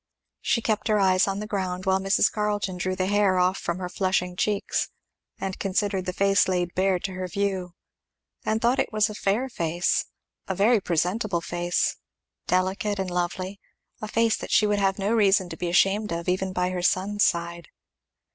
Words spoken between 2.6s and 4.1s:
drew the hair off from her